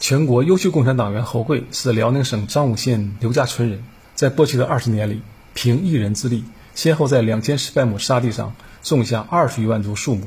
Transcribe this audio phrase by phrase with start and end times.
[0.00, 5.20] 全国优秀共产党员侯贵是辽宁省彰武县刘家村人，在过去的二十年里，
[5.52, 6.42] 凭一人之力，
[6.74, 10.22] 先后在两千四百亩沙地上种下二十余万株树木，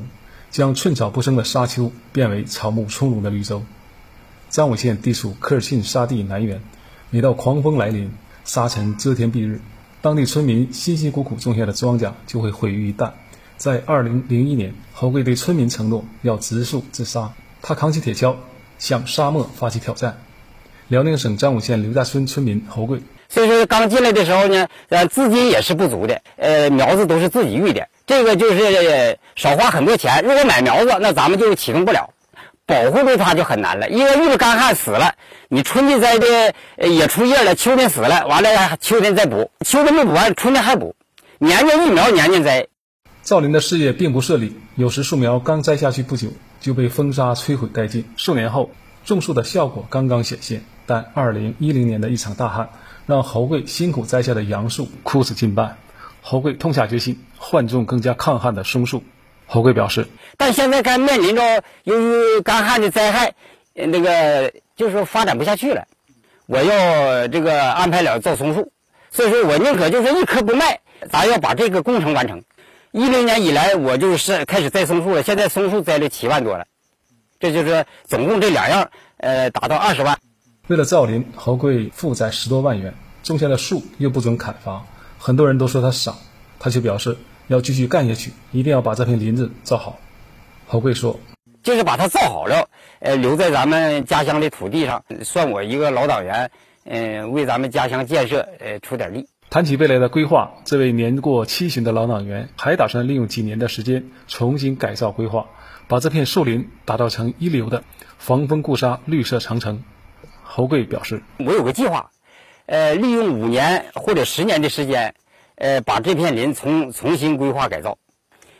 [0.52, 3.64] 将寸草不生的沙丘变为草木葱茏的绿洲。
[4.48, 6.62] 彰武县地处科尔沁沙地南缘，
[7.10, 8.12] 每到狂风来临，
[8.44, 9.60] 沙尘遮天蔽日，
[10.00, 13.10] 当地村民辛辛苦苦种下的庄稼就会毁于一旦。
[13.56, 18.36] 在二零零一年，侯贵对村民承诺要植树治沙，他扛起铁锹。
[18.78, 20.18] 向沙漠发起挑战。
[20.88, 30.22] 辽宁省张武县刘家村村民侯贵，所以说刚进来的时候呢，呃，资金也是不足的，呃，苗子都是自己育的，这个就是少花很多钱。
[30.22, 32.10] 如果买苗子，那咱们就启动不了，
[32.66, 33.88] 保护住它就很难了。
[33.88, 35.14] 因为遇到干旱死了，
[35.48, 40.94] 你春季栽的也出叶了，秋天死了，完了秋天再补，秋天没补完，春天还补，
[41.38, 42.66] 年年育苗，年年栽。
[43.22, 46.28] 造林的事业并不顺利，有时树苗刚栽下去不久。
[46.64, 48.06] 就被风沙摧毁殆尽。
[48.16, 48.70] 数年后，
[49.04, 52.70] 种树的效果刚刚显现，但2010年的一场大旱，
[53.04, 55.76] 让侯贵辛苦栽下的杨树枯死近半。
[56.22, 59.04] 侯贵痛下决心，换种更加抗旱的松树。
[59.46, 63.34] 侯贵表示：“但现在该面临着由于干旱的灾害，
[63.74, 65.86] 那个就是发展不下去了。
[66.46, 68.72] 我要这个安排了造松树，
[69.10, 72.42] 所以说我宁可就是一棵不卖，咱要把这个工程完成。”
[72.96, 75.24] 一零年以来，我就是开始栽松树了。
[75.24, 76.66] 现在松树栽了七万多了，
[77.40, 80.16] 这就是总共这两样，呃，达到二十万。
[80.68, 84.86] 为了造林，侯贵负债十多万元，种下的树又不准砍伐，
[85.18, 86.14] 很多人都说他傻，
[86.60, 87.16] 他却表示
[87.48, 89.98] 要继续干下去，一定要把这片林子造好。
[90.68, 91.18] 侯贵说
[91.64, 92.68] ：“就是把它造好了，
[93.00, 96.48] 呃，留在咱们家乡的土地上，算我一个老党员，
[96.84, 105.46] 嗯，为咱们家乡建设，呃，出点力。”谈起未来的规划，这位年过七旬的老党员还打算利用几年的时间重新改造规划，
[105.86, 107.84] 把这片树林打造成一流的
[108.18, 109.84] 防风固沙绿色长城。
[110.42, 112.10] 侯贵表示：“我有个计划，
[112.66, 115.14] 呃，利用五年或者十年的时间，
[115.54, 117.96] 呃，把这片林重重新规划改造。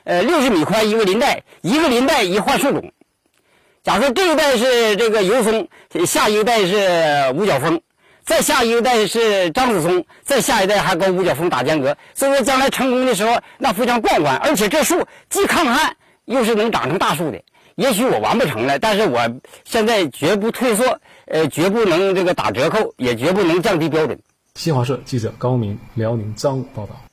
[0.04, 2.92] 呃，六十米宽一个林带，一个林带一换树种。
[3.82, 5.66] 假说这一带是这个油松，
[6.06, 7.80] 下一个带是五角枫。”
[8.24, 17.42] 再下一代是张子松，再下一代还跟五角峰打间隔，所以说将来成功的时候那非常壮观，而且这树既抗旱又是能长成大树的。
[17.76, 19.20] 也许我完不成了，但是我
[19.64, 24.18] 现在绝不退缩，呃，绝不能这个打折扣，也绝不能降低标准。
[24.54, 27.03] 新华社记者高明，辽宁张武报道。